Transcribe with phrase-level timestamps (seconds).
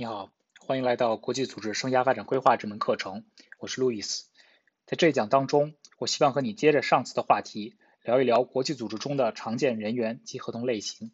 [0.00, 3.22] 你好，欢迎来到国际组织生涯发展规划这门课程，
[3.58, 4.24] 我是路易斯。
[4.86, 11.12] 在这一讲当中，我希望和你接着上次的话题，聊一聊国际组织中的常见人员及合同类型。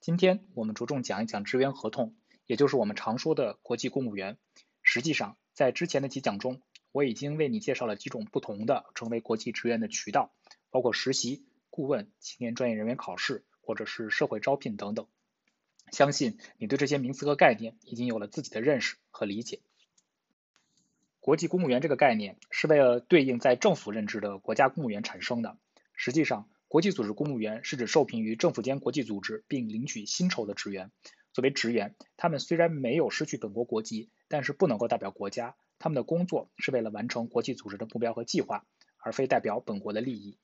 [0.00, 2.14] 今天我们着重讲一讲职员合同，
[2.44, 4.36] 也就是我们常说的国际公务员。
[4.82, 6.60] 实际上，在之前的几讲中，
[6.92, 10.30] 我已经为你介绍了几种不同的成为国际职员的渠道，
[10.68, 15.06] 包括实习、顾问、青年专业人员考试，或者是社会招聘等等。
[15.90, 19.60] 相信你对这些名词和概念已经有了自己的认识和理解。
[21.20, 25.58] 国际公务员这个概念是为了对应在政府任职的国家公务员产生的。
[25.94, 30.92] 实际上，国际组织公务员是指受聘于政府间国际组织并领取薪酬的职员。
[31.32, 35.56] 作为职员，他们虽然没有失去本国国籍，但是不能够代表国家。
[35.78, 38.64] 他们的工作是为了完成国际组织的目标和计划，
[38.98, 40.38] 而非代表本国的利益。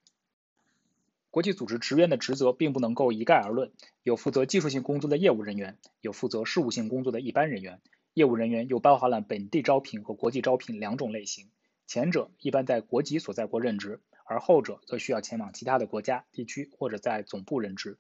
[1.33, 7.81] 国际组织职员的职责并不能够一概而论，有负责技术性工作的业务人员，有负责事务性工作的一般人员。
[8.13, 11.49] 业务人员又包含了本地招聘和国际招聘两种类型，
[11.87, 17.97] 前者一般在国籍所在国任职，而后者则需要前往其他的国家、地区或者在总部任职。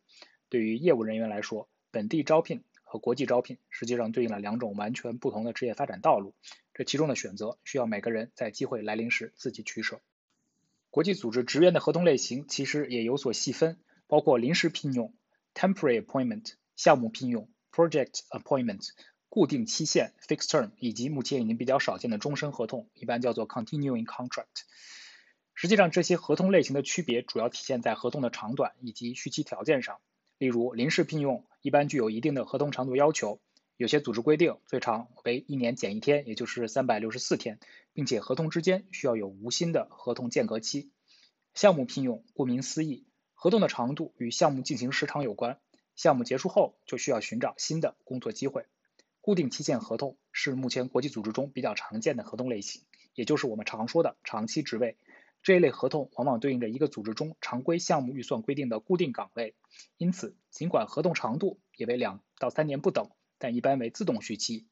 [0.50, 6.34] 对于业务人员来说，本地招聘和国际招聘实际上对应了两种完全不同的职业发展道路，
[6.74, 10.02] 这其中的选择需要每个人在机会来临时自己取舍。
[10.92, 15.14] 国际组织职员的合同类型其实也有所细分，包括临时聘用
[15.54, 18.90] （temporary appointment）、项目聘用 （project appointment）、
[19.30, 24.44] 固定期限 （fixed term） 以及目前已经比较少见的终身合同，一般叫做 continuing contract。
[25.54, 29.98] 实际上，这些合同类型的区别主要体现在合同的长短以及续期条件上。
[30.36, 33.40] 例如，临时聘用一般具有一定的合同长度要求，
[33.82, 37.58] 有些组织规定最长为一年减一天，也就是三百六十四天。
[37.94, 40.90] 并且合同之间需要有无薪的合同间隔期。
[41.52, 45.58] 项目聘用顾名思义，合同的长度与项目进行时长有关，
[45.94, 48.66] 项目结束后就需要寻找新的工作机会。
[49.20, 52.82] 固定期限合同是目前国际组织中比较常见的合同类型，
[53.14, 54.96] 也就是我们常说的长期职位。
[55.42, 59.54] 这一类合同往往对应着一个组织中常规项目预算规定的固定岗位，
[59.98, 63.10] 因此尽管合同长度也为两到三年不等，
[63.42, 64.68] 但一般为自动续期。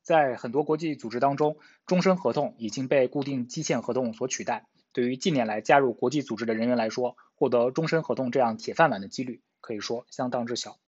[0.00, 4.66] 在很多国际组织当中，终身合同已经被固定期限合同所取代。
[4.92, 10.78] 对于近年来加入国际组织的人员来说，获得终身合同这样铁饭碗的几率可以说相当之小。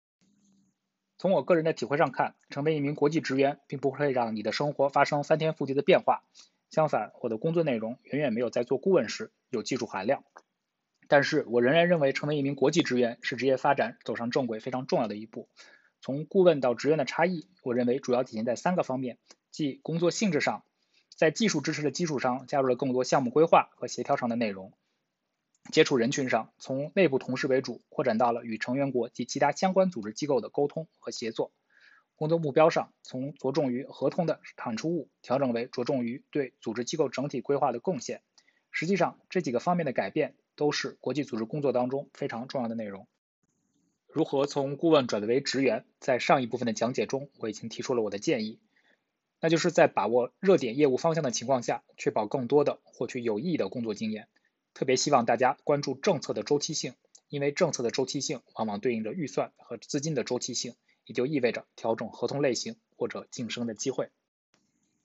[1.19, 6.22] 从我个人的体会上看，成为一名国际职员并不会让你的生活发生翻天覆地的变化。
[6.70, 10.25] 相反，我的工作内容远远没有在做顾问时有技术含量。
[11.09, 15.48] 但是我仍然认为，成为一名国际职员是职业发展走上正轨非常重要的一步。
[16.00, 19.19] 从顾问到职员的差异，我认为主要体现在三个方面，
[19.50, 20.64] 即工作性质上，
[21.16, 24.70] 在技术支持的基础上，加入了更多项目规划和协调上的内容；
[25.72, 31.50] 接触人群上，从内部同事为主，扩展到了与成员国及其他相关组织机构的沟通和协作；
[32.15, 38.22] 工作目标上，从着重于合同的产出物，调整为着重于对组织机构整体规划的贡献。
[38.70, 43.09] 实际上，这几个方面的改变，都是国际组织工作当中非常重要的内容。
[44.19, 45.84] 如何从顾问转为职员？
[46.01, 48.59] 在上一部分的讲解中，我已经提出了我的建议，
[49.41, 54.27] 那就是在把握热点业务方向的情况下，确保更多的获取有意义的工作经验。
[54.75, 56.95] 特别希望大家关注政策的周期性，
[57.28, 60.75] 因为政策的周期性往往对应着预算和资金的周期性，
[61.07, 64.11] 也就意味着调整合同类型或者晋升的机会。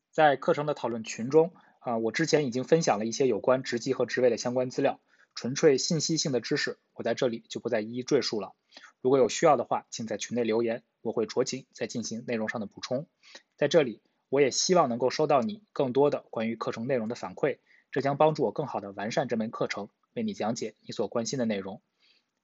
[0.10, 5.00] 在课程的讨论群中，啊，我之前已经分享了一些有关职级和职位的相关资料，
[5.36, 8.56] 纯粹信息性的知识，我在这里就不再一一赘述了。
[9.04, 13.06] 如果有需要的话，请在群内留言，我会酌情再进行内容上的补充。
[13.58, 17.58] 在这里，我也希望能够收到你更多的关于课程内容的反馈，
[17.92, 21.82] 这将帮助我更好的完善这门课程，为你讲解你所关心的内容。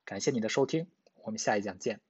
[0.03, 0.87] 感谢你的收听，
[1.23, 2.01] 我们下一讲见。